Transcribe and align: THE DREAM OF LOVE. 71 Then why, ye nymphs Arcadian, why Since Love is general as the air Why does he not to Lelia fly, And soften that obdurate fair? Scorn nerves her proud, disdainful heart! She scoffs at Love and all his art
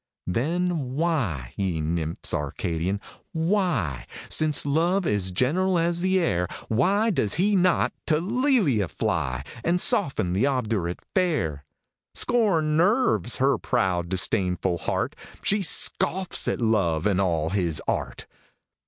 THE 0.25 0.33
DREAM 0.33 0.41
OF 0.41 0.47
LOVE. 0.47 0.65
71 0.65 0.85
Then 0.87 0.95
why, 0.97 1.53
ye 1.57 1.79
nymphs 1.79 2.33
Arcadian, 2.33 3.01
why 3.33 4.07
Since 4.29 4.65
Love 4.65 5.05
is 5.05 5.29
general 5.29 5.77
as 5.77 6.01
the 6.01 6.19
air 6.19 6.47
Why 6.69 7.11
does 7.11 7.35
he 7.35 7.55
not 7.55 7.93
to 8.07 8.19
Lelia 8.19 8.87
fly, 8.87 9.43
And 9.63 9.79
soften 9.79 10.33
that 10.33 10.43
obdurate 10.47 11.01
fair? 11.13 11.65
Scorn 12.15 12.75
nerves 12.77 13.37
her 13.37 13.59
proud, 13.59 14.09
disdainful 14.09 14.79
heart! 14.79 15.15
She 15.43 15.61
scoffs 15.61 16.47
at 16.47 16.59
Love 16.59 17.05
and 17.05 17.21
all 17.21 17.51
his 17.51 17.79
art 17.87 18.25